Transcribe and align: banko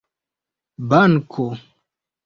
banko 0.89 1.45